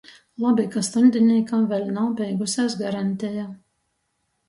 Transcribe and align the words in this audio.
Labi, 0.43 0.63
ka 0.75 0.81
stuņdinīkam 0.87 1.69
vēļ 1.75 1.85
nav 1.99 2.09
beigusēs 2.25 2.81
garaņteja! 2.83 3.49